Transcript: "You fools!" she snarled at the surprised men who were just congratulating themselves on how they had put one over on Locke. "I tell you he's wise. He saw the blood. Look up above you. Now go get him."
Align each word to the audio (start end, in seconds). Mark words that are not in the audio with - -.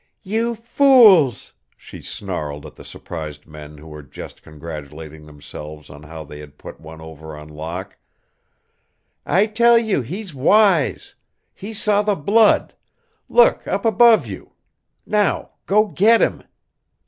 "You 0.23 0.55
fools!" 0.55 1.53
she 1.77 2.01
snarled 2.01 2.65
at 2.65 2.73
the 2.73 2.83
surprised 2.83 3.45
men 3.45 3.77
who 3.77 3.85
were 3.85 4.01
just 4.01 4.41
congratulating 4.41 5.27
themselves 5.27 5.91
on 5.91 6.01
how 6.01 6.23
they 6.23 6.39
had 6.39 6.57
put 6.57 6.79
one 6.79 6.99
over 7.01 7.37
on 7.37 7.47
Locke. 7.49 7.99
"I 9.27 9.45
tell 9.45 9.77
you 9.77 10.01
he's 10.01 10.33
wise. 10.33 11.13
He 11.53 11.71
saw 11.75 12.01
the 12.01 12.15
blood. 12.15 12.73
Look 13.29 13.67
up 13.67 13.85
above 13.85 14.25
you. 14.25 14.53
Now 15.05 15.51
go 15.67 15.85
get 15.85 16.19
him." 16.19 16.45